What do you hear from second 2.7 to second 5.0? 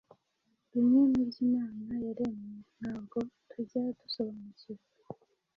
ntabwo tujya dusobanukirwa